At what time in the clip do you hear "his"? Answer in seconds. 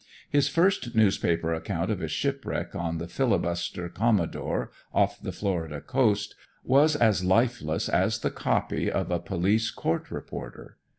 0.31-0.47, 1.99-2.09